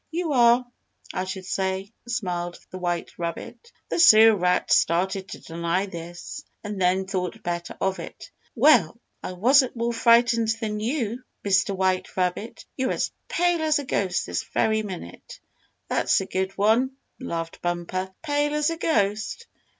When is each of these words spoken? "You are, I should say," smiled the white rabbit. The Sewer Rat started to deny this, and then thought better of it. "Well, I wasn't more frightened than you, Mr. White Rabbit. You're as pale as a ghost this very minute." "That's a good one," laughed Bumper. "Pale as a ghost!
"You 0.09 0.33
are, 0.33 0.65
I 1.13 1.25
should 1.25 1.45
say," 1.45 1.93
smiled 2.07 2.59
the 2.71 2.79
white 2.79 3.11
rabbit. 3.19 3.71
The 3.89 3.99
Sewer 3.99 4.35
Rat 4.35 4.71
started 4.71 5.29
to 5.29 5.39
deny 5.39 5.85
this, 5.85 6.43
and 6.63 6.81
then 6.81 7.05
thought 7.05 7.43
better 7.43 7.77
of 7.79 7.99
it. 7.99 8.31
"Well, 8.55 8.99
I 9.21 9.33
wasn't 9.33 9.75
more 9.75 9.93
frightened 9.93 10.55
than 10.59 10.79
you, 10.79 11.21
Mr. 11.45 11.75
White 11.75 12.17
Rabbit. 12.17 12.65
You're 12.75 12.93
as 12.93 13.11
pale 13.27 13.61
as 13.61 13.77
a 13.77 13.85
ghost 13.85 14.25
this 14.25 14.41
very 14.43 14.81
minute." 14.81 15.39
"That's 15.87 16.19
a 16.19 16.25
good 16.25 16.57
one," 16.57 16.95
laughed 17.19 17.61
Bumper. 17.61 18.11
"Pale 18.23 18.55
as 18.55 18.71
a 18.71 18.77
ghost! 18.77 19.45